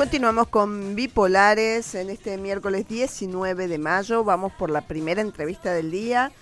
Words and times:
Continuamos 0.00 0.48
con 0.48 0.94
Bipolares 0.94 1.94
en 1.94 2.08
este 2.08 2.38
miércoles 2.38 2.88
19 2.88 3.68
de 3.68 3.76
mayo. 3.76 4.24
Vamos 4.24 4.50
por 4.52 4.70
la 4.70 4.80
primera 4.80 5.20
entrevista 5.20 5.74
del 5.74 5.90
día. 5.90 6.32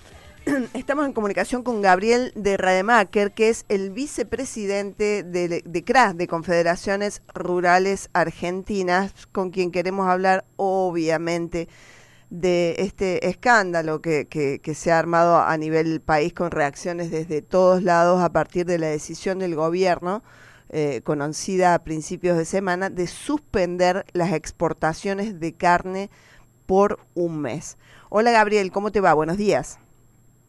Estamos 0.74 1.04
en 1.06 1.12
comunicación 1.12 1.64
con 1.64 1.82
Gabriel 1.82 2.32
de 2.36 2.56
Rademacher, 2.56 3.32
que 3.32 3.48
es 3.48 3.64
el 3.68 3.90
vicepresidente 3.90 5.24
de, 5.24 5.62
de 5.64 5.84
CRAS, 5.84 6.16
de 6.16 6.28
Confederaciones 6.28 7.20
Rurales 7.34 8.10
Argentinas, 8.12 9.12
con 9.32 9.50
quien 9.50 9.72
queremos 9.72 10.08
hablar, 10.08 10.44
obviamente, 10.54 11.68
de 12.30 12.76
este 12.78 13.28
escándalo 13.28 14.02
que, 14.02 14.26
que, 14.26 14.74
se 14.74 14.92
ha 14.92 14.98
armado 14.98 15.38
a 15.38 15.56
nivel 15.56 16.00
país 16.00 16.32
con 16.34 16.50
reacciones 16.50 17.10
desde 17.10 17.40
todos 17.42 17.82
lados 17.82 18.20
a 18.22 18.30
partir 18.30 18.66
de 18.66 18.78
la 18.78 18.88
decisión 18.88 19.38
del 19.38 19.54
gobierno 19.54 20.22
eh, 20.70 21.00
conocida 21.04 21.72
a 21.72 21.78
principios 21.78 22.36
de 22.36 22.44
semana, 22.44 22.90
de 22.90 23.06
suspender 23.06 24.04
las 24.12 24.32
exportaciones 24.32 25.40
de 25.40 25.54
carne 25.54 26.10
por 26.66 27.00
un 27.14 27.40
mes. 27.40 27.78
Hola 28.10 28.30
Gabriel, 28.30 28.70
¿cómo 28.70 28.92
te 28.92 29.00
va? 29.00 29.14
Buenos 29.14 29.38
días. 29.38 29.78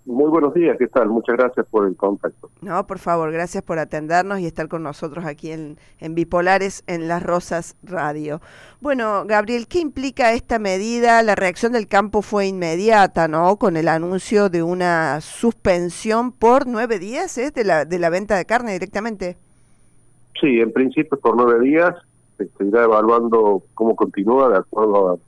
Muy 0.06 0.30
buenos 0.30 0.54
días, 0.54 0.78
¿qué 0.78 0.88
tal? 0.88 1.10
Muchas 1.10 1.38
gracias 1.38 1.66
por 1.68 1.88
el 1.88 1.96
contacto. 1.96 2.50
No, 2.62 2.86
por 2.88 3.00
favor, 3.00 3.32
gracias 3.32 3.64
por 3.64 3.80
atendernos 3.80 4.40
y 4.40 4.46
estar 4.46 4.68
con 4.68 4.82
nosotros 4.82 5.26
aquí 5.26 5.52
en, 5.52 5.78
en, 6.00 6.16
Bipolares 6.16 6.84
en 6.88 7.08
Las 7.08 7.22
Rosas 7.22 7.76
Radio. 7.84 8.42
Bueno, 8.82 9.26
Gabriel, 9.26 9.68
¿qué 9.68 9.80
implica 9.80 10.34
esta 10.34 10.58
medida? 10.58 11.22
La 11.22 11.36
reacción 11.36 11.74
del 11.74 11.88
campo 11.88 12.22
fue 12.22 12.48
inmediata, 12.48 13.28
¿no? 13.28 13.58
Con 13.58 13.78
el 13.78 13.88
anuncio 13.88 14.50
de 14.50 14.64
una 14.64 15.22
suspensión 15.22 16.32
por 16.32 16.66
nueve 16.66 16.98
días 16.98 17.38
¿eh? 17.38 17.52
de, 17.52 17.64
la, 17.64 17.86
de 17.86 18.00
la 18.00 18.10
venta 18.10 18.36
de 18.36 18.46
carne 18.46 18.74
directamente. 18.74 19.38
Sí, 20.40 20.60
en 20.60 20.72
principio 20.72 21.20
por 21.20 21.36
nueve 21.36 21.60
días 21.60 21.96
se 22.38 22.64
irá 22.64 22.84
evaluando 22.84 23.64
cómo 23.74 23.96
continúa 23.96 24.50
de 24.50 24.58
acuerdo 24.58 25.20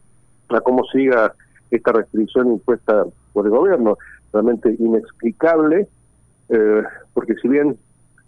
a, 0.49 0.61
cómo 0.61 0.83
siga 0.85 1.33
esta 1.69 1.91
restricción 1.91 2.47
impuesta 2.53 3.05
por 3.33 3.45
el 3.45 3.51
gobierno. 3.51 3.97
Realmente 4.33 4.75
inexplicable, 4.79 5.87
eh, 6.49 6.83
porque 7.13 7.35
si 7.35 7.47
bien 7.47 7.77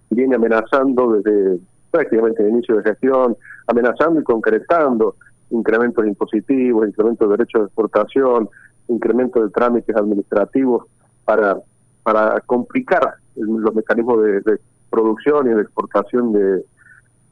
viene 0.10 0.36
amenazando 0.36 1.14
desde 1.14 1.60
prácticamente 1.92 2.44
el 2.44 2.50
inicio 2.50 2.78
de 2.78 2.84
gestión, 2.84 3.38
amenazando 3.68 4.20
y 4.20 4.24
concretando 4.24 5.16
incrementos 5.50 6.06
impositivos, 6.06 6.88
incrementos 6.88 7.30
de 7.30 7.38
derechos 7.38 7.62
de 7.62 7.66
exportación, 7.68 8.50
incremento 8.88 9.42
de 9.44 9.50
trámites 9.50 9.96
administrativos 9.96 10.86
para, 11.26 11.58
para 12.04 12.42
complicar 12.42 13.16
los 13.36 13.74
mecanismos 13.74 14.24
de 14.24 14.60
producción 14.90 15.50
y 15.50 15.54
de 15.54 15.62
exportación 15.62 16.34
de, 16.34 16.64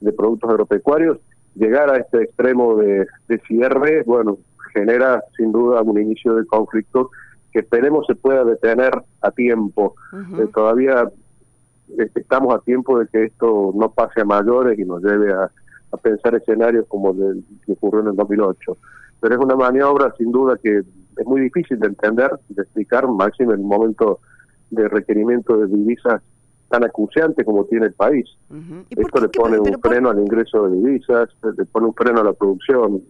de 0.01 0.11
productos 0.11 0.49
agropecuarios, 0.49 1.19
llegar 1.55 1.89
a 1.89 1.97
este 1.97 2.23
extremo 2.23 2.75
de, 2.75 3.07
cierre, 3.47 4.03
bueno, 4.05 4.37
genera 4.73 5.23
sin 5.37 5.51
duda 5.51 5.81
un 5.81 5.99
inicio 5.99 6.35
de 6.35 6.45
conflicto 6.45 7.11
que 7.51 7.59
esperemos 7.59 8.05
se 8.07 8.15
pueda 8.15 8.43
detener 8.43 8.91
a 9.21 9.31
tiempo. 9.31 9.95
Eh, 10.13 10.47
todavía 10.53 11.09
este, 11.97 12.21
estamos 12.21 12.55
a 12.55 12.59
tiempo 12.59 12.99
de 12.99 13.07
que 13.07 13.25
esto 13.25 13.71
no 13.75 13.91
pase 13.91 14.21
a 14.21 14.25
mayores 14.25 14.77
y 14.79 14.85
nos 14.85 15.03
lleve 15.03 15.33
a, 15.33 15.49
pensar 16.01 16.33
escenarios 16.35 16.85
como 16.87 17.11
el 17.11 17.43
que 17.65 17.73
ocurrió 17.73 17.99
en 17.99 18.07
el 18.07 18.15
2008. 18.15 18.77
Pero 19.19 19.35
es 19.35 19.41
una 19.41 19.57
maniobra 19.57 20.13
sin 20.17 20.31
duda 20.31 20.57
que 20.57 20.77
es 20.77 21.25
muy 21.25 21.41
difícil 21.41 21.77
de 21.79 21.87
entender, 21.87 22.31
de 22.47 22.61
explicar, 22.61 23.05
máximo 23.09 23.51
en 23.51 23.59
el 23.59 23.65
momento 23.65 24.19
de 24.69 24.87
requerimiento 24.87 25.57
de 25.57 25.67
divisas 25.67 26.21
tan 26.69 26.85
acuciante 26.85 27.43
como 27.43 27.65
tiene 27.65 27.87
el 27.87 27.93
país. 27.93 28.25
Esto 28.89 29.21
le 29.21 29.27
pone 29.27 29.59
un 29.59 29.79
freno 29.81 30.09
al 30.09 30.19
ingreso 30.19 30.67
de 30.67 30.77
divisas, 30.77 31.29
le 31.43 31.65
pone 31.65 31.87
un 31.87 31.93
freno 31.93 32.21
a 32.21 32.23
la 32.23 32.33
producción. 32.33 33.01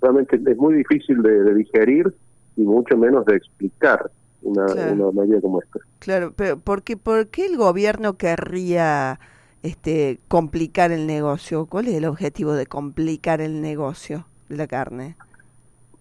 Realmente 0.00 0.36
es 0.36 0.56
muy 0.58 0.74
difícil 0.74 1.22
de, 1.22 1.54
digerir 1.54 2.12
y 2.56 2.62
mucho 2.62 2.96
menos 2.96 3.24
de 3.26 3.36
explicar 3.36 4.10
una, 4.42 4.66
medida 5.12 5.40
como 5.40 5.60
esta. 5.60 5.80
Claro, 5.98 6.32
pero 6.34 6.58
¿por 6.58 6.82
qué, 6.82 6.96
¿por 6.96 7.28
qué 7.28 7.46
el 7.46 7.56
gobierno 7.56 8.16
querría 8.16 9.18
este, 9.62 10.20
complicar 10.28 10.92
el 10.92 11.06
negocio? 11.06 11.66
¿Cuál 11.66 11.88
es 11.88 11.94
el 11.94 12.04
objetivo 12.04 12.52
de 12.52 12.66
complicar 12.66 13.40
el 13.40 13.60
negocio 13.60 14.26
de 14.48 14.56
la 14.56 14.66
carne? 14.66 15.16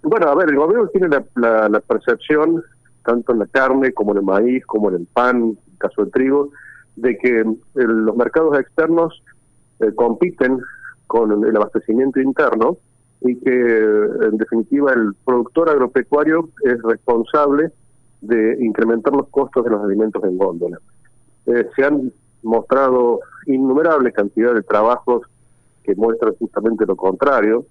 Bueno, 0.04 0.28
a 0.28 0.36
ver, 0.36 0.50
el 0.50 0.56
gobierno 0.56 0.88
tiene 0.90 1.08
la, 1.36 1.68
la 1.68 1.80
percepción, 1.80 2.64
tanto 3.04 3.34
en 3.34 3.40
la 3.40 3.48
carne 3.48 3.92
como 3.92 4.12
en 4.12 4.18
el 4.18 4.24
maíz, 4.24 4.66
como 4.66 4.90
en 4.90 4.96
el 4.96 5.08
pan, 5.08 5.38
en 5.38 5.58
el 5.72 5.78
caso 5.80 6.04
del 6.04 6.12
trigo, 6.12 6.50
de 6.96 7.18
que 7.18 7.44
los 7.74 8.16
mercados 8.16 8.58
externos 8.60 9.24
eh, 9.80 9.92
compiten 9.96 10.60
con 11.08 11.44
el 11.44 11.56
abastecimiento 11.56 12.20
interno 12.22 12.78
y 13.22 13.36
que 13.38 13.52
en 13.52 14.38
definitiva 14.38 14.94
el 14.94 15.14
productor 15.26 15.70
agropecuario 15.70 16.50
es 16.64 16.81
responsable 16.84 17.72
de 18.22 18.58
incrementar 18.64 19.14
los 19.14 19.28
costos 19.30 19.64
de 19.64 19.72
los 19.72 19.84
alimentos 19.84 20.24
en 20.24 20.38
góndola. 20.38 20.80
Eh, 21.48 21.68
se 21.75 21.84
han 21.84 22.12
mostrado 22.44 23.20
innumerables 23.48 24.14
cantidades 24.14 24.56
de 24.56 24.64
trabajos 24.64 25.24
que 25.84 25.96
muestran 25.96 26.36
justamente 26.36 26.86
lo 26.86 26.96
contrario, 26.96 27.66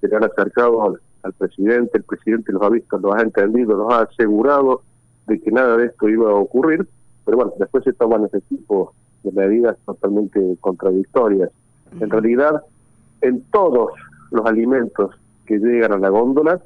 se 0.00 0.08
le 0.08 0.16
han 0.16 0.24
acercado 0.24 0.82
al, 0.84 1.00
al 1.22 1.32
presidente, 1.34 1.98
el 1.98 2.04
presidente 2.04 2.52
los 2.52 2.62
ha 2.62 2.70
visto, 2.70 2.98
los 2.98 3.14
ha 3.14 3.22
entendido, 3.22 3.76
los 3.76 3.92
ha 3.92 4.02
asegurado 4.02 4.82
de 5.26 5.40
que 5.40 5.50
nada 5.50 5.76
de 5.76 5.86
esto 5.86 6.08
iba 6.08 6.30
a 6.30 6.34
ocurrir 6.34 6.86
pero 7.30 7.36
bueno, 7.36 7.52
después 7.60 7.84
se 7.84 7.92
toman 7.92 8.24
ese 8.24 8.40
tipo 8.40 8.92
de 9.22 9.32
medidas 9.32 9.76
totalmente 9.86 10.40
contradictorias. 10.60 11.50
En 12.00 12.10
realidad, 12.10 12.62
en 13.20 13.42
todos 13.52 13.92
los 14.30 14.46
alimentos 14.46 15.14
que 15.46 15.58
llegan 15.58 15.92
a 15.92 15.98
la 15.98 16.08
góndola, 16.08 16.60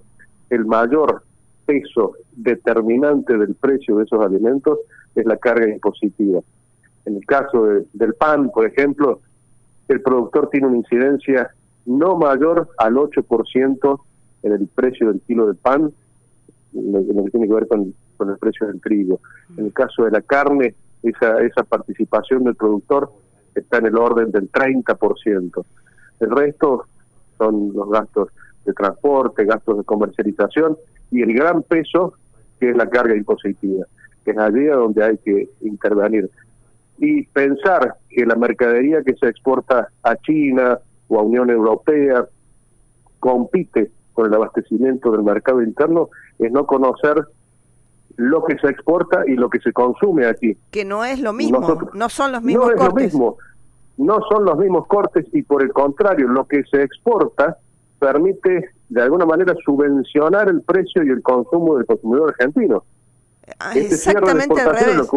el 0.51 0.65
mayor 0.67 1.23
peso 1.67 2.13
determinante 2.37 3.37
del 3.39 3.55
precio 3.55 3.97
de 3.97 4.05
esos 4.05 4.25
alimentos 4.25 4.79
es 5.15 5.25
la 5.25 5.37
carga 5.37 5.69
impositiva. 5.69 6.41
En 7.07 7.17
el 7.17 7.27
caso 7.27 7.67
del 7.93 8.15
pan, 8.15 8.51
por 8.51 8.67
ejemplo, 8.67 9.21
el 9.89 10.01
productor 10.01 10.51
tiene 10.51 10.67
una 10.67 10.79
incidencia 10.79 11.51
no 11.87 12.17
mayor 12.17 12.69
al 12.79 12.95
8% 12.95 14.01
en 14.43 14.53
el 14.53 14.67
precio 14.69 15.09
del 15.09 15.21
kilo 15.21 15.47
de 15.47 15.55
pan, 15.55 15.93
lo 16.73 17.25
que 17.25 17.31
tiene 17.31 17.47
que 17.47 17.55
ver 17.55 17.69
con 17.69 17.95
con 18.17 18.31
el 18.31 18.39
precio 18.39 18.67
del 18.67 18.81
trigo. 18.81 19.21
En 19.57 19.67
el 19.67 19.73
caso 19.73 20.05
de 20.05 20.11
la 20.11 20.23
carne, 20.23 20.75
esa, 21.03 21.41
esa 21.41 21.63
participación 21.65 22.45
del 22.45 22.55
productor 22.55 23.11
está 23.55 23.79
en 23.79 23.87
el 23.87 23.97
orden 23.97 24.31
del 24.31 24.51
30%. 24.51 25.65
El 26.21 26.31
resto 26.31 26.87
son 27.37 27.73
los 27.75 27.89
gastos 27.91 28.29
de 28.65 28.73
transporte, 28.73 29.45
gastos 29.45 29.79
de 29.79 29.85
comercialización 29.85 30.77
y 31.11 31.23
el 31.23 31.35
gran 31.35 31.63
peso 31.63 32.15
que 32.59 32.71
es 32.71 32.77
la 32.77 32.89
carga 32.89 33.17
impositiva, 33.17 33.87
que 34.25 34.31
es 34.31 34.39
allí 34.39 34.65
donde 34.67 35.05
hay 35.05 35.19
que 35.19 35.49
intervenir. 35.61 36.31
Y 36.99 37.25
pensar 37.27 37.97
que 38.09 38.25
la 38.25 38.37
mercadería 38.37 39.03
que 39.03 39.15
se 39.15 39.29
exporta 39.29 39.89
a 40.03 40.17
China 40.17 40.79
o 41.09 41.19
a 41.19 41.23
Unión 41.23 41.51
Europea 41.51 42.25
compite 43.19 43.91
con 44.13 44.27
el 44.27 44.35
abastecimiento 44.35 45.11
del 45.11 45.23
mercado 45.23 45.63
interno 45.63 46.09
es 46.39 46.53
no 46.53 46.67
conocer 46.67 47.25
lo 48.17 48.45
que 48.45 48.57
se 48.59 48.69
exporta 48.69 49.25
y 49.27 49.35
lo 49.35 49.51
que 49.51 49.59
se 49.59 49.73
consume 49.73 50.27
aquí. 50.27 50.57
Que 50.71 50.85
no 50.85 51.05
es 51.05 51.21
lo 51.21 51.33
mismo, 51.33 51.91
no 51.95 52.09
son 52.09 52.33
los 52.33 52.43
mismos 52.43 52.67
no 52.67 52.73
es 52.73 52.81
lo 52.81 52.95
mismo, 52.95 53.37
no 53.97 54.21
son 54.29 54.45
los 54.45 54.59
mismos 54.59 54.87
cortes 54.87 55.27
y 55.33 55.43
por 55.43 55.63
el 55.63 55.73
contrario, 55.73 56.29
lo 56.29 56.45
que 56.47 56.65
se 56.65 56.83
exporta 56.83 57.59
permite 57.99 58.71
de 58.89 59.03
alguna 59.03 59.25
manera 59.25 59.55
subvencionar 59.65 60.49
el 60.49 60.63
precio 60.63 61.03
y 61.03 61.11
el 61.11 61.23
consumo 61.23 61.77
del 61.77 61.87
consumidor 61.87 62.31
argentino. 62.31 62.85
Ah, 63.59 63.73
este 63.75 63.95
exactamente 63.95 64.61
al 64.61 64.77
revés. 64.77 65.11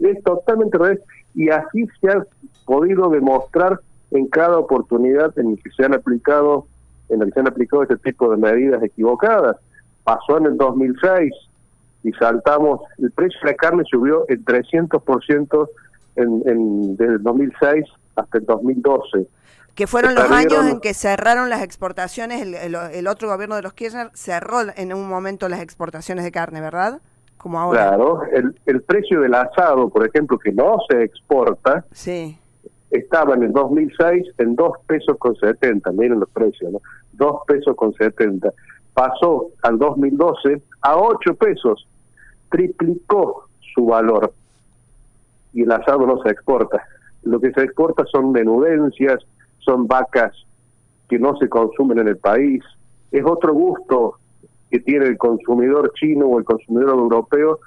es 0.00 0.22
totalmente 0.22 0.76
al 0.76 0.82
revés 0.82 1.00
y 1.34 1.48
así 1.50 1.86
se 2.00 2.10
ha 2.10 2.24
podido 2.66 3.08
demostrar 3.10 3.80
en 4.10 4.26
cada 4.28 4.58
oportunidad 4.58 5.36
en 5.38 5.56
que 5.56 5.70
se 5.70 5.84
han 5.84 5.94
aplicado 5.94 6.66
en 7.08 7.20
el 7.20 7.28
que 7.28 7.34
se 7.34 7.40
han 7.40 7.48
aplicado 7.48 7.82
este 7.82 7.96
tipo 7.98 8.30
de 8.30 8.36
medidas 8.36 8.82
equivocadas. 8.82 9.56
Pasó 10.04 10.38
en 10.38 10.46
el 10.46 10.56
2006 10.56 11.32
y 12.02 12.12
saltamos, 12.12 12.80
el 12.98 13.10
precio 13.10 13.38
de 13.42 13.50
la 13.50 13.56
carne 13.56 13.82
subió 13.90 14.26
el 14.28 14.44
300% 14.44 15.68
en, 16.16 16.42
en, 16.46 16.96
desde 16.96 17.14
el 17.14 17.22
2006 17.22 17.84
hasta 18.16 18.38
el 18.38 18.44
2012. 18.44 19.26
Que 19.74 19.86
fueron 19.86 20.14
los 20.14 20.30
años 20.30 20.66
en 20.66 20.80
que 20.80 20.94
cerraron 20.94 21.50
las 21.50 21.62
exportaciones, 21.62 22.42
el, 22.42 22.54
el, 22.54 23.06
otro 23.08 23.28
gobierno 23.28 23.56
de 23.56 23.62
los 23.62 23.72
Kirchner 23.72 24.10
cerró 24.14 24.60
en 24.76 24.94
un 24.94 25.08
momento 25.08 25.48
las 25.48 25.60
exportaciones 25.60 26.24
de 26.24 26.30
carne, 26.30 26.60
¿verdad? 26.60 27.00
Como 27.38 27.58
ahora. 27.58 27.88
Claro, 27.88 28.22
el, 28.32 28.54
el 28.66 28.82
precio 28.82 29.20
del 29.20 29.34
asado, 29.34 29.88
por 29.88 30.06
ejemplo, 30.06 30.38
que 30.38 30.52
no 30.52 30.76
se 30.88 31.02
exporta, 31.02 31.84
sí. 31.90 32.38
estaba 32.90 33.34
en 33.34 33.42
el 33.42 33.52
2006 33.52 34.34
en 34.38 34.54
2 34.54 34.72
pesos 34.86 35.18
con 35.18 35.34
70, 35.34 35.90
miren 35.90 36.20
los 36.20 36.30
precios, 36.30 36.70
¿no? 36.70 36.80
2 37.14 37.40
pesos 37.48 37.74
con 37.74 37.92
70. 37.94 38.52
Pasó 38.94 39.48
al 39.62 39.76
2012 39.78 40.62
a 40.82 40.96
8 40.96 41.34
pesos 41.34 41.84
triplicó 42.54 43.48
su 43.74 43.86
valor 43.86 44.32
y 45.54 45.62
el 45.62 45.72
asado 45.72 46.06
no 46.06 46.20
se 46.22 46.30
exporta. 46.30 46.82
Lo 47.22 47.40
que 47.40 47.52
se 47.52 47.62
exporta 47.62 48.04
son 48.10 48.32
menudencias, 48.32 49.24
son 49.60 49.86
vacas 49.86 50.32
que 51.08 51.18
no 51.18 51.36
se 51.38 51.48
consumen 51.48 52.00
en 52.00 52.08
el 52.08 52.18
país. 52.18 52.62
Es 53.10 53.24
otro 53.24 53.54
gusto 53.54 54.18
que 54.70 54.80
tiene 54.80 55.06
el 55.06 55.16
consumidor 55.16 55.92
chino 55.94 56.26
o 56.26 56.38
el 56.38 56.44
consumidor 56.44 56.90
europeo 56.90 57.60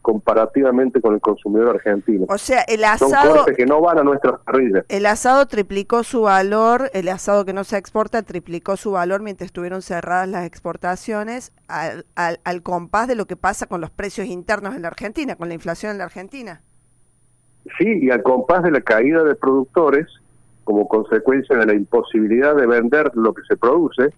comparativamente 0.00 1.00
con 1.00 1.14
el 1.14 1.20
consumidor 1.20 1.74
argentino. 1.74 2.26
O 2.28 2.38
sea, 2.38 2.62
el 2.68 2.84
asado... 2.84 3.44
Son 3.44 3.54
que 3.56 3.66
no 3.66 3.80
van 3.80 3.98
a 3.98 4.04
nuestras 4.04 4.40
parrillas. 4.40 4.84
El 4.88 5.04
asado 5.04 5.46
triplicó 5.46 6.04
su 6.04 6.22
valor, 6.22 6.90
el 6.94 7.08
asado 7.08 7.44
que 7.44 7.52
no 7.52 7.64
se 7.64 7.76
exporta 7.76 8.22
triplicó 8.22 8.76
su 8.76 8.92
valor 8.92 9.20
mientras 9.20 9.46
estuvieron 9.46 9.82
cerradas 9.82 10.28
las 10.28 10.46
exportaciones 10.46 11.52
al, 11.66 12.06
al, 12.14 12.38
al 12.44 12.62
compás 12.62 13.08
de 13.08 13.16
lo 13.16 13.26
que 13.26 13.34
pasa 13.34 13.66
con 13.66 13.80
los 13.80 13.90
precios 13.90 14.28
internos 14.28 14.76
en 14.76 14.82
la 14.82 14.88
Argentina, 14.88 15.34
con 15.34 15.48
la 15.48 15.54
inflación 15.54 15.90
en 15.90 15.98
la 15.98 16.04
Argentina. 16.04 16.62
Sí, 17.78 17.98
y 18.02 18.10
al 18.10 18.22
compás 18.22 18.62
de 18.62 18.70
la 18.70 18.80
caída 18.80 19.24
de 19.24 19.34
productores, 19.34 20.06
como 20.64 20.88
consecuencia 20.88 21.56
de 21.56 21.66
la 21.66 21.74
imposibilidad 21.74 22.54
de 22.54 22.66
vender 22.66 23.10
lo 23.14 23.34
que 23.34 23.42
se 23.42 23.56
produce, 23.56 24.12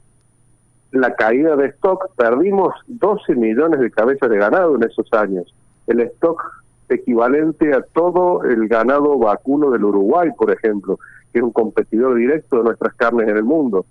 la 0.93 1.15
caída 1.15 1.57
de 1.57 1.67
stock, 1.67 2.11
perdimos 2.17 2.75
12 2.87 3.35
millones 3.35 3.81
de 3.81 3.91
cabezas 3.91 4.31
de 4.31 4.39
ganado 4.39 4.77
en 4.77 4.85
esos 4.85 5.13
años 5.13 5.55
el 5.89 6.01
stock 6.01 6.63
equivalente 6.89 7.75
a 7.75 7.83
todo 7.83 8.45
el 8.45 8.69
ganado 8.69 9.19
vacuno 9.19 9.71
del 9.71 9.85
Uruguay, 9.85 10.31
por 10.37 10.51
ejemplo, 10.51 10.99
que 11.33 11.39
es 11.39 11.45
un 11.45 11.51
competidor 11.51 12.15
directo 12.15 12.59
de 12.59 12.65
nuestras 12.65 12.95
carnes 12.95 13.29
en 13.29 13.37
el 13.37 13.45
mundo. 13.45 13.85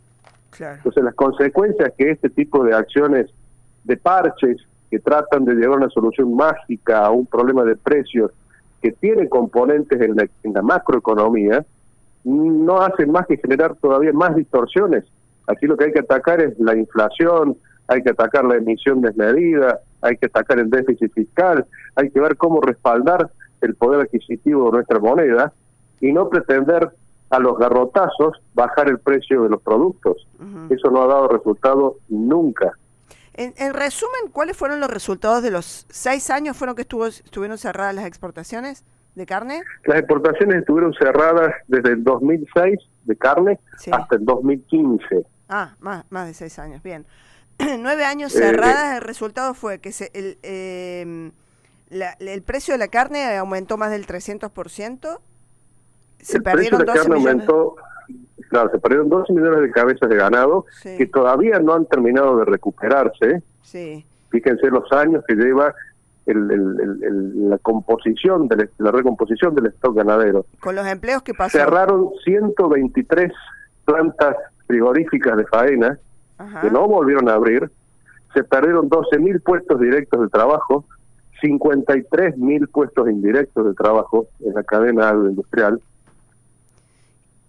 Entonces 0.59 1.03
las 1.03 1.13
consecuencias 1.13 1.93
que 1.97 2.11
este 2.11 2.29
tipo 2.29 2.63
de 2.63 2.73
acciones 2.73 3.27
de 3.83 3.97
parches 3.97 4.57
que 4.89 4.99
tratan 4.99 5.45
de 5.45 5.53
llevar 5.53 5.77
una 5.77 5.89
solución 5.89 6.35
mágica 6.35 7.05
a 7.05 7.11
un 7.11 7.25
problema 7.25 7.63
de 7.63 7.75
precios 7.75 8.31
que 8.81 8.91
tiene 8.91 9.27
componentes 9.29 9.99
en 10.01 10.15
la, 10.15 10.27
en 10.43 10.53
la 10.53 10.61
macroeconomía, 10.61 11.65
no 12.23 12.81
hacen 12.81 13.11
más 13.11 13.25
que 13.27 13.37
generar 13.37 13.75
todavía 13.75 14.11
más 14.13 14.35
distorsiones. 14.35 15.05
Aquí 15.47 15.65
lo 15.65 15.77
que 15.77 15.85
hay 15.85 15.93
que 15.93 15.99
atacar 15.99 16.41
es 16.41 16.59
la 16.59 16.75
inflación, 16.75 17.55
hay 17.87 18.03
que 18.03 18.09
atacar 18.09 18.43
la 18.45 18.55
emisión 18.55 19.01
desmedida, 19.01 19.79
hay 20.01 20.17
que 20.17 20.25
atacar 20.25 20.59
el 20.59 20.69
déficit 20.69 21.11
fiscal, 21.13 21.65
hay 21.95 22.09
que 22.09 22.19
ver 22.19 22.35
cómo 22.35 22.59
respaldar 22.61 23.29
el 23.61 23.75
poder 23.75 24.01
adquisitivo 24.01 24.65
de 24.65 24.71
nuestra 24.73 24.99
moneda 24.99 25.53
y 26.01 26.11
no 26.11 26.29
pretender 26.29 26.91
a 27.29 27.39
los 27.39 27.57
garrotazos 27.57 28.41
bajar 28.53 28.89
el 28.89 28.99
precio 28.99 29.43
de 29.43 29.49
los 29.49 29.61
productos. 29.61 30.27
Eso 30.69 30.91
no 30.91 31.03
ha 31.03 31.07
dado 31.07 31.27
resultado 31.29 31.95
nunca. 32.09 32.73
En, 33.37 33.73
resumen, 33.75 34.31
¿cuáles 34.31 34.57
fueron 34.57 34.79
los 34.79 34.89
resultados 34.89 35.43
de 35.43 35.51
los 35.51 35.85
seis 35.89 36.31
años 36.31 36.57
fueron 36.57 36.75
que 36.75 36.81
estuvo, 36.81 37.05
estuvieron 37.05 37.59
cerradas 37.59 37.93
las 37.93 38.05
exportaciones 38.05 38.83
de 39.13 39.25
carne? 39.27 39.61
Las 39.85 39.99
exportaciones 39.99 40.57
estuvieron 40.57 40.91
cerradas 40.95 41.53
desde 41.67 41.91
el 41.91 42.03
2006 42.03 42.79
de 43.03 43.15
carne 43.15 43.59
hasta 43.91 44.15
el 44.15 44.25
2015. 44.25 45.23
Ah, 45.49 45.75
más, 45.79 46.05
más 46.09 46.25
de 46.25 46.33
seis 46.33 46.57
años, 46.57 46.81
bien. 46.81 47.05
nueve 47.79 48.05
años 48.05 48.35
eh, 48.35 48.39
cerradas, 48.39 48.97
el 48.97 49.03
resultado 49.03 49.53
fue 49.53 49.79
que 49.79 49.91
se, 49.91 50.09
el, 50.15 50.39
em, 50.41 51.31
el 51.91 52.41
precio 52.41 52.73
de 52.73 52.79
la 52.79 52.87
carne 52.87 53.37
aumentó 53.37 53.77
más 53.77 53.91
del 53.91 54.07
300%. 54.07 55.19
Se 56.19 56.41
perdieron 56.41 56.83
12 56.83 57.09
millones. 57.09 57.47
Claro, 58.57 58.71
se 58.71 58.79
perdieron 58.79 59.09
12 59.09 59.33
millones 59.33 59.61
de 59.61 59.71
cabezas 59.71 60.09
de 60.09 60.15
ganado 60.15 60.65
que 60.81 61.05
todavía 61.05 61.59
no 61.59 61.73
han 61.73 61.85
terminado 61.85 62.37
de 62.37 62.45
recuperarse. 62.45 63.43
Sí. 63.61 64.03
Fíjense 64.29 64.67
los 64.71 64.91
años 64.91 65.23
que 65.27 65.35
lleva 65.35 65.75
el, 66.25 67.49
la 67.49 67.57
composición, 67.59 68.47
de 68.47 68.69
la 68.79 68.91
recomposición 68.91 69.53
del 69.53 69.67
stock 69.67 69.95
ganadero. 69.95 70.45
Con 70.59 70.75
los 70.75 70.87
empleos 70.87 71.21
que 71.21 71.33
pasaron. 71.33 71.69
Cerraron 71.69 72.09
123 72.25 73.31
plantas 73.85 74.35
frigoríficas 74.65 75.37
de 75.37 75.45
faena 75.45 75.99
que 76.61 76.69
no 76.69 76.87
volvieron 76.87 77.29
a 77.29 77.33
abrir, 77.33 77.69
se 78.33 78.43
perdieron 78.43 78.89
12.000 78.89 79.41
puestos 79.41 79.79
directos 79.79 80.21
de 80.21 80.27
trabajo, 80.29 80.85
53.000 81.41 82.69
puestos 82.71 83.09
indirectos 83.09 83.65
de 83.65 83.73
trabajo 83.73 84.27
en 84.41 84.53
la 84.53 84.63
cadena 84.63 85.09
agroindustrial. 85.09 85.79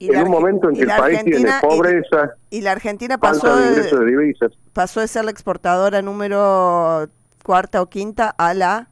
En 0.01 0.23
un 0.23 0.31
momento 0.31 0.69
en 0.69 0.77
que 0.77 0.83
el 0.83 0.89
país 0.89 1.25
tiene 1.25 1.51
pobreza 1.61 2.35
y, 2.51 2.61
la 2.61 2.73
Argentina 2.73 3.19
pasó 3.19 3.57
de, 3.57 4.07
divisas. 4.07 4.53
pasó 4.73 5.01
de 5.01 5.09
ser 5.09 5.25
la 5.25 5.31
exportadora 5.31 6.03
número 6.03 7.09
cuarta 7.43 7.83
o 7.83 7.87
quinta 7.87 8.35
a 8.37 8.55
la 8.55 8.89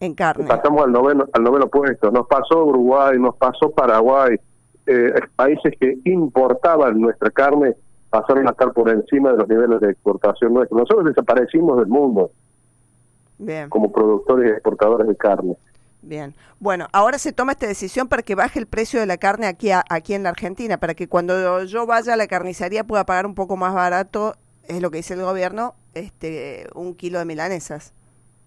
en 0.00 0.14
carne. 0.14 0.46
Pasamos 0.46 0.84
al 0.84 0.92
noveno, 0.92 1.26
al 1.32 1.42
noveno 1.42 1.68
puesto. 1.68 2.10
Nos 2.10 2.26
pasó 2.26 2.64
Uruguay, 2.64 3.18
nos 3.18 3.36
pasó 3.36 3.70
Paraguay, 3.70 4.36
eh, 4.86 5.12
países 5.34 5.74
que 5.78 5.98
importaban 6.04 7.00
nuestra 7.00 7.30
carne 7.30 7.74
pasaron 8.10 8.46
a 8.48 8.52
estar 8.52 8.72
por 8.72 8.88
encima 8.88 9.32
de 9.32 9.38
los 9.38 9.48
niveles 9.48 9.80
de 9.80 9.90
exportación 9.90 10.54
nuestros. 10.54 10.80
Nosotros 10.80 11.06
desaparecimos 11.06 11.76
del 11.78 11.88
mundo 11.88 12.30
Bien. 13.38 13.68
como 13.68 13.92
productores 13.92 14.48
y 14.48 14.52
exportadores 14.52 15.06
de 15.06 15.16
carne. 15.16 15.56
Bien. 16.02 16.34
Bueno, 16.60 16.86
ahora 16.92 17.18
se 17.18 17.32
toma 17.32 17.52
esta 17.52 17.66
decisión 17.66 18.08
para 18.08 18.22
que 18.22 18.34
baje 18.34 18.58
el 18.58 18.66
precio 18.66 19.00
de 19.00 19.06
la 19.06 19.16
carne 19.16 19.46
aquí, 19.46 19.70
aquí 19.72 20.14
en 20.14 20.22
la 20.22 20.30
Argentina, 20.30 20.78
para 20.78 20.94
que 20.94 21.08
cuando 21.08 21.64
yo 21.64 21.86
vaya 21.86 22.14
a 22.14 22.16
la 22.16 22.28
carnicería 22.28 22.84
pueda 22.84 23.04
pagar 23.04 23.26
un 23.26 23.34
poco 23.34 23.56
más 23.56 23.74
barato, 23.74 24.34
es 24.68 24.80
lo 24.80 24.90
que 24.90 24.98
dice 24.98 25.14
el 25.14 25.22
gobierno, 25.22 25.74
este 25.94 26.66
un 26.74 26.94
kilo 26.94 27.18
de 27.18 27.24
milanesas. 27.24 27.92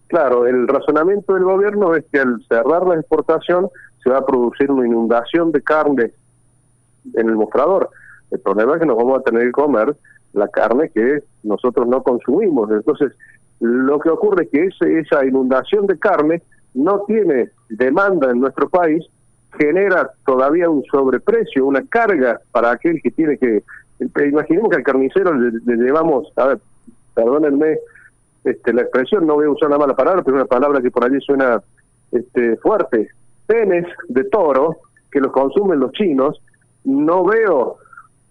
Claro, 0.07 0.45
el 0.45 0.67
razonamiento 0.67 1.33
del 1.33 1.43
gobierno 1.43 1.95
es 1.95 2.05
que 2.11 2.19
al 2.19 2.41
cerrar 2.47 2.85
la 2.85 2.95
exportación 2.95 3.69
se 4.03 4.09
va 4.09 4.19
a 4.19 4.25
producir 4.25 4.71
una 4.71 4.85
inundación 4.85 5.51
de 5.51 5.61
carne 5.61 6.11
en 7.13 7.29
el 7.29 7.35
mostrador. 7.35 7.89
El 8.29 8.39
problema 8.39 8.73
es 8.73 8.79
que 8.79 8.85
nos 8.85 8.97
vamos 8.97 9.19
a 9.19 9.23
tener 9.23 9.43
que 9.43 9.51
comer 9.51 9.95
la 10.33 10.47
carne 10.47 10.89
que 10.89 11.23
nosotros 11.43 11.87
no 11.87 12.01
consumimos. 12.03 12.69
Entonces, 12.71 13.13
lo 13.59 13.99
que 13.99 14.09
ocurre 14.09 14.45
es 14.45 14.49
que 14.49 14.65
ese, 14.65 14.99
esa 14.99 15.25
inundación 15.25 15.87
de 15.87 15.99
carne 15.99 16.41
no 16.73 17.03
tiene 17.07 17.49
demanda 17.69 18.31
en 18.31 18.39
nuestro 18.39 18.69
país, 18.69 19.05
genera 19.57 20.09
todavía 20.25 20.69
un 20.69 20.83
sobreprecio, 20.85 21.65
una 21.65 21.85
carga 21.85 22.39
para 22.51 22.71
aquel 22.71 23.01
que 23.01 23.11
tiene 23.11 23.37
que... 23.37 23.63
Imaginemos 23.99 24.69
que 24.69 24.77
al 24.77 24.83
carnicero 24.83 25.33
le, 25.33 25.75
llevamos, 25.75 26.31
a 26.35 26.47
ver, 26.47 26.59
perdónenme 27.13 27.77
este, 28.43 28.73
la 28.73 28.81
expresión, 28.81 29.27
no 29.27 29.35
voy 29.35 29.45
a 29.45 29.51
usar 29.51 29.67
una 29.67 29.77
mala 29.77 29.95
palabra, 29.95 30.23
pero 30.23 30.37
una 30.37 30.45
palabra 30.45 30.81
que 30.81 30.89
por 30.89 31.05
allí 31.05 31.19
suena 31.21 31.61
este, 32.11 32.57
fuerte, 32.57 33.09
penes 33.45 33.85
de 34.07 34.23
toro 34.23 34.77
que 35.11 35.19
los 35.19 35.31
consumen 35.31 35.79
los 35.79 35.91
chinos, 35.91 36.41
no 36.83 37.23
veo 37.25 37.77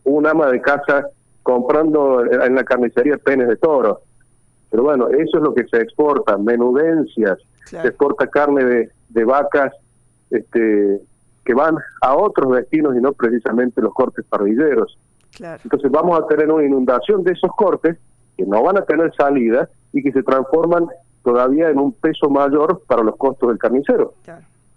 un 0.05 0.27
ama 0.27 0.49
de 0.49 0.61
casa 0.61 1.07
comprando 1.43 2.25
en 2.25 2.55
la 2.55 2.65
carnicería 2.65 3.17
penes 3.19 3.49
de 3.49 3.57
toro. 3.57 4.01
Pero 4.71 4.85
bueno, 4.85 5.09
eso 5.09 5.39
es 5.39 5.43
lo 5.43 5.53
que 5.53 5.67
se 5.67 5.79
exporta, 5.79 6.37
menudencias, 6.37 7.39
se 7.65 7.87
exporta 7.87 8.27
carne 8.29 8.65
de, 8.65 8.91
de 9.09 9.25
vacas 9.25 9.73
este, 10.31 11.01
que 11.45 11.55
van 11.55 11.77
a 12.03 12.15
otros 12.15 12.57
destinos 12.57 12.95
y 12.97 13.01
no 13.01 13.13
precisamente 13.13 13.81
los 13.81 13.93
cortes 13.93 14.25
parrilleros. 14.29 14.97
Entonces 15.65 15.91
vamos 15.91 16.21
a 16.21 16.27
tener 16.27 16.51
una 16.51 16.65
inundación 16.65 17.23
de 17.25 17.33
esos 17.33 17.51
cortes 17.57 17.97
que 18.37 18.45
no 18.45 18.63
van 18.63 18.79
a 18.79 18.83
tener 18.83 19.13
salida 19.15 19.69
y 19.93 20.03
que 20.03 20.13
se 20.13 20.23
transforman 20.23 20.87
todavía 21.23 21.71
en 21.71 21.79
un 21.79 21.93
peso 21.93 22.29
mayor 22.31 22.83
para 22.87 23.03
los 23.03 23.17
costos 23.17 23.49
del 23.49 23.59
carnicero, 23.59 24.15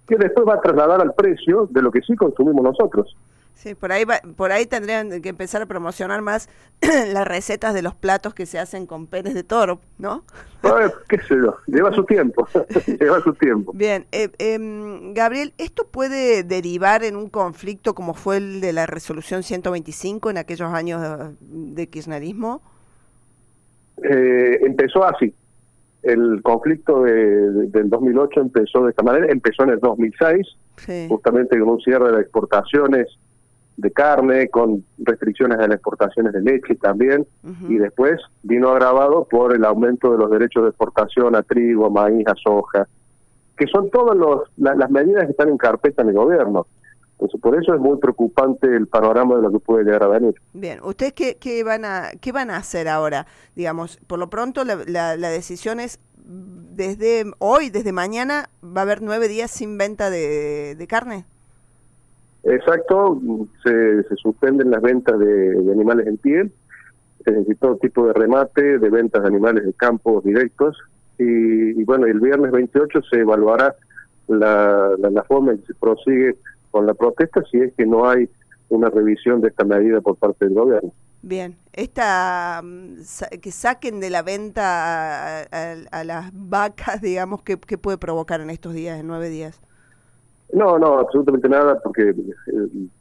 que 0.08 0.16
después 0.16 0.48
va 0.48 0.56
a 0.56 0.62
trasladar 0.62 1.02
al 1.02 1.14
precio 1.14 1.68
de 1.70 1.82
lo 1.82 1.92
que 1.92 2.02
sí 2.02 2.16
consumimos 2.16 2.64
nosotros. 2.64 3.16
Sí, 3.56 3.76
por 3.76 3.92
ahí, 3.92 4.04
por 4.36 4.52
ahí 4.52 4.66
tendrían 4.66 5.22
que 5.22 5.30
empezar 5.30 5.62
a 5.62 5.66
promocionar 5.66 6.22
más 6.22 6.50
las 6.82 7.26
recetas 7.26 7.74
de 7.74 7.82
los 7.82 7.96
platos 7.96 8.34
que 8.34 8.46
se 8.46 8.60
hacen 8.60 8.86
con 8.86 9.08
penes 9.08 9.34
de 9.34 9.44
toro, 9.44 9.80
¿no? 9.98 10.24
qué 11.08 11.18
sé 11.20 11.36
yo, 11.36 11.56
lleva 11.68 11.94
su 11.94 12.04
tiempo, 12.04 12.48
lleva 13.00 13.22
su 13.22 13.34
tiempo. 13.34 13.72
Bien, 13.74 14.06
eh, 14.12 14.30
em, 14.38 15.14
Gabriel, 15.14 15.54
¿esto 15.58 15.88
puede 15.88 16.44
derivar 16.44 17.04
en 17.04 17.16
un 17.16 17.30
conflicto 17.30 17.94
como 17.94 18.14
fue 18.14 18.38
el 18.38 18.62
de 18.62 18.74
la 18.74 18.86
resolución 18.86 19.44
125 19.44 20.30
en 20.30 20.38
aquellos 20.38 20.74
años 20.74 21.02
de, 21.40 21.88
kirchnerismo? 21.88 22.62
Eh, 24.04 24.60
empezó 24.62 25.06
así. 25.06 25.34
El 26.02 26.42
conflicto 26.44 27.04
de, 27.04 27.70
del 27.70 27.90
2008 27.90 28.42
empezó 28.42 28.84
de 28.84 28.90
esta 28.90 29.04
manera, 29.04 29.28
empezó 29.30 29.64
en 29.64 29.70
el 29.70 29.80
2006, 29.80 30.48
justamente 31.08 31.58
con 31.60 31.70
un 31.70 31.80
cierre 31.80 32.12
de 32.12 32.22
exportaciones 32.22 33.08
de 33.78 33.92
carne, 33.92 34.50
con 34.50 34.84
restricciones 35.00 35.58
a 35.58 35.68
las 35.68 35.76
exportaciones 35.76 36.34
de 36.34 36.42
leche 36.42 36.76
también, 36.76 37.26
y 37.68 37.78
después 37.78 38.20
vino 38.44 38.70
agravado 38.70 39.26
por 39.30 39.56
el 39.56 39.66
aumento 39.66 40.12
de 40.12 40.18
los 40.18 40.30
derechos 40.30 40.64
de 40.64 40.70
exportación 40.70 41.36
a 41.36 41.44
trigo, 41.44 41.86
a 41.86 41.90
maíz, 41.90 42.28
a 42.28 42.36
soja, 42.36 42.88
que 43.58 43.68
son 43.68 43.90
todas 43.90 44.18
las 44.58 44.92
medidas 44.92 45.26
que 45.26 45.32
están 45.32 45.50
en 45.50 45.58
carpeta 45.58 46.02
en 46.02 46.10
el 46.10 46.16
gobierno. 46.16 46.68
Entonces, 47.14 47.40
por 47.40 47.56
eso 47.56 47.74
es 47.74 47.80
muy 47.80 47.98
preocupante 48.00 48.68
el 48.68 48.88
panorama 48.88 49.36
de 49.38 49.44
lo 49.44 49.52
que 49.52 49.60
puede 49.60 49.86
llegar 49.86 50.04
a 50.04 50.08
venir. 50.08 50.36
Bien, 50.54 50.80
¿ustedes 50.84 51.14
qué, 51.14 51.38
qué, 51.40 51.64
van, 51.64 51.86
a, 51.86 52.12
qué 52.20 52.32
van 52.32 52.50
a 52.50 52.58
hacer 52.58 52.88
ahora? 52.88 53.28
Digamos, 53.56 53.98
por 54.08 54.20
lo 54.20 54.30
pronto 54.30 54.66
la, 54.66 54.76
la, 55.16 55.30
decisión 55.30 55.80
es 55.80 56.00
desde 56.26 57.32
hoy, 57.40 57.70
desde 57.70 57.92
mañana, 57.92 58.50
va 58.64 58.82
a 58.82 58.84
haber 58.84 59.02
nueve 59.02 59.28
días 59.28 59.52
sin 59.52 59.78
venta 59.78 60.10
de, 60.10 60.86
carne. 60.90 61.26
Exacto, 62.44 63.22
se, 63.64 64.04
suspenden 64.18 64.72
las 64.72 64.82
ventas 64.82 65.18
de, 65.18 65.72
animales 65.72 66.08
en 66.08 66.18
piel, 66.18 66.52
se 67.24 67.32
necesita 67.32 67.68
todo 67.68 67.78
tipo 67.78 68.08
de 68.08 68.14
remate, 68.14 68.80
de 68.80 68.90
ventas 68.90 69.22
de 69.22 69.28
animales 69.28 69.66
de 69.66 69.74
campos 69.74 70.24
directos, 70.24 70.78
y, 71.18 71.84
bueno, 71.84 72.06
el 72.06 72.20
viernes 72.20 72.52
28 72.52 73.02
se 73.04 73.20
evaluará 73.20 73.76
la, 74.28 74.92
la, 74.98 75.24
forma 75.24 75.52
en 75.52 75.60
que 75.60 75.68
se 75.68 75.74
prosigue 75.76 76.36
con 76.72 76.86
la 76.86 76.94
protesta 76.94 77.44
si 77.50 77.60
es 77.60 77.74
que 77.76 77.86
no 77.86 78.10
hay 78.10 78.28
una 78.70 78.90
revisión 78.90 79.42
de 79.42 79.50
esta 79.50 79.64
medida 79.64 80.02
por 80.02 80.18
parte 80.18 80.46
del 80.46 80.56
gobierno. 80.56 80.92
Bien, 81.22 81.56
esta 81.72 82.62
mm, 82.62 82.98
que 83.42 83.52
saquen 83.52 84.02
de 84.02 84.10
la 84.10 84.24
venta 84.24 85.44
a, 85.44 86.04
las 86.04 86.32
vacas, 86.34 87.02
digamos, 87.02 87.42
¿qué, 87.44 87.58
puede 87.58 87.98
provocar 87.98 88.42
en 88.42 88.50
estos 88.50 88.74
días, 88.74 89.00
en 89.00 89.08
nueve 89.08 89.30
días? 89.30 89.62
No, 90.54 90.78
no, 90.78 91.00
absolutamente 91.00 91.50
nada, 91.50 91.80
porque 91.82 92.10
eh, 92.10 92.16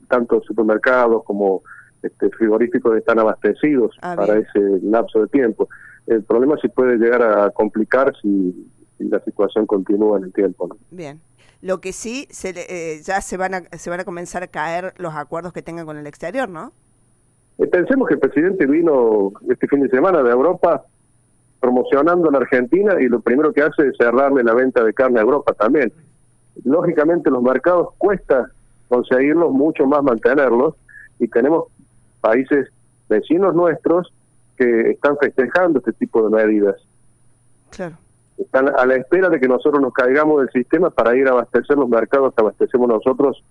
tanto 0.08 0.40
supermercados 0.42 1.22
como 1.24 1.62
este, 2.02 2.30
frigoríficos 2.30 2.96
están 2.96 3.18
abastecidos 3.18 3.96
ah, 4.02 4.16
para 4.16 4.38
ese 4.38 4.60
lapso 4.82 5.20
de 5.20 5.28
tiempo. 5.28 5.68
El 6.06 6.22
problema 6.24 6.56
sí 6.60 6.68
puede 6.68 6.96
llegar 6.96 7.22
a 7.22 7.50
complicar 7.50 8.12
si, 8.20 8.68
la 8.98 9.20
situación 9.20 9.66
continúa 9.66 10.18
en 10.18 10.24
el 10.24 10.32
tiempo. 10.32 10.68
Bien. 10.90 11.20
Lo 11.60 11.80
que 11.80 11.92
sí, 11.92 12.26
se, 12.30 12.54
eh, 12.56 13.00
ya 13.02 13.20
se 13.20 13.36
van, 13.36 13.54
a, 13.54 13.62
se 13.76 13.90
van 13.90 14.00
a 14.00 14.04
comenzar 14.04 14.42
a 14.42 14.48
caer 14.48 14.94
los 14.96 15.14
acuerdos 15.14 15.52
que 15.52 15.62
tengan 15.62 15.86
con 15.86 15.96
el 15.96 16.06
exterior, 16.06 16.48
¿no? 16.48 16.72
Eh, 17.58 17.66
pensemos 17.66 18.08
que 18.08 18.14
el 18.14 18.20
presidente 18.20 18.66
vino 18.66 19.32
este 19.48 19.68
fin 19.68 19.80
de 19.80 19.88
semana 19.88 20.22
de 20.22 20.30
Europa 20.30 20.84
promocionando 21.60 22.28
a 22.28 22.32
la 22.32 22.38
Argentina 22.38 23.00
y 23.00 23.06
lo 23.06 23.20
primero 23.20 23.52
que 23.52 23.62
hace 23.62 23.88
es 23.88 23.96
cerrarle 23.96 24.42
la 24.42 24.54
venta 24.54 24.82
de 24.82 24.92
carne 24.92 25.20
a 25.20 25.22
Europa 25.22 25.52
también. 25.52 25.92
Lógicamente 26.64 27.30
los 27.30 27.42
mercados 27.42 27.88
cuesta 27.98 28.50
conseguirlos, 28.88 29.52
mucho 29.52 29.86
más 29.86 30.02
mantenerlos 30.02 30.74
y 31.18 31.28
tenemos 31.28 31.66
países 32.20 32.68
vecinos 33.08 33.54
nuestros 33.54 34.12
que 34.56 34.90
están 34.90 35.16
festejando 35.18 35.78
este 35.78 35.92
tipo 35.92 36.28
de 36.28 36.36
medidas. 36.36 36.76
Claro. 37.70 37.96
Están 38.38 38.68
a 38.68 38.86
la 38.86 38.96
espera 38.96 39.28
de 39.28 39.40
que 39.40 39.48
nosotros 39.48 39.80
nos 39.80 39.92
caigamos 39.92 40.40
del 40.40 40.50
sistema 40.50 40.90
para 40.90 41.16
ir 41.16 41.26
a 41.28 41.32
abastecer 41.32 41.76
los 41.76 41.88
mercados 41.88 42.34
que 42.34 42.40
abastecemos 42.40 42.88
nosotros 42.88 43.42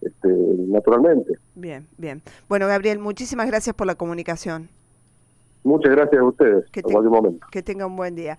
este, 0.00 0.28
naturalmente. 0.68 1.34
Bien, 1.54 1.86
bien. 1.96 2.22
Bueno, 2.48 2.66
Gabriel, 2.66 2.98
muchísimas 2.98 3.46
gracias 3.46 3.74
por 3.74 3.86
la 3.86 3.94
comunicación. 3.94 4.68
Muchas 5.64 5.90
gracias 5.90 6.20
a 6.20 6.24
ustedes. 6.24 6.70
Que, 6.70 6.82
momento. 6.82 7.46
que 7.50 7.62
tenga 7.62 7.86
un 7.86 7.96
buen 7.96 8.14
día. 8.14 8.38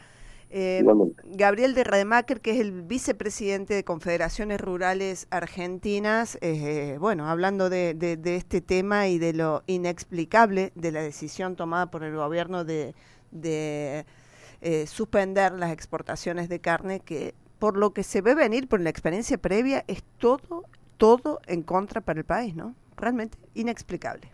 Eh, 0.50 0.84
Gabriel 1.26 1.74
de 1.74 1.84
Rademacher, 1.84 2.40
que 2.40 2.52
es 2.52 2.60
el 2.62 2.72
vicepresidente 2.84 3.74
de 3.74 3.84
Confederaciones 3.84 4.62
Rurales 4.62 5.28
Argentinas, 5.30 6.38
eh, 6.42 6.98
bueno, 7.00 7.30
hablando 7.30 7.70
de, 7.70 7.94
de, 7.94 8.36
este 8.36 8.62
tema 8.62 9.08
y 9.10 9.18
de 9.18 9.34
lo 9.34 9.64
inexplicable 9.68 10.72
de 10.76 10.92
la 10.92 11.02
decisión 11.02 11.56
tomada 11.56 11.92
por 11.92 12.04
el 12.04 12.16
gobierno 12.16 12.64
de, 12.64 12.96
de 13.32 14.06
eh, 14.62 14.88
suspender 14.88 15.52
las 15.52 15.74
exportaciones 15.74 16.48
de 16.48 16.60
carne, 16.60 17.02
que 17.02 17.36
por 17.60 17.76
lo 17.76 17.92
que 17.92 18.04
se 18.04 18.22
ve 18.22 18.34
venir, 18.34 18.70
por 18.70 18.80
la 18.80 18.90
experiencia 18.90 19.38
previa, 19.38 19.84
es 19.88 20.04
todo 20.18 20.64
todo 20.98 21.40
en 21.46 21.64
contra 21.64 22.02
para 22.02 22.20
el 22.20 22.26
país, 22.26 22.56
¿no? 22.56 22.76
Realmente 22.98 23.38
inexplicable. 23.54 24.32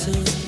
to 0.00 0.39